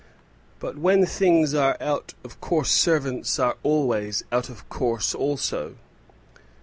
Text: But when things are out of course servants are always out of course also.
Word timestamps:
But 0.57 0.79
when 0.79 1.05
things 1.05 1.53
are 1.53 1.77
out 1.79 2.15
of 2.23 2.41
course 2.41 2.71
servants 2.71 3.37
are 3.37 3.57
always 3.61 4.23
out 4.31 4.49
of 4.49 4.67
course 4.67 5.13
also. 5.13 5.75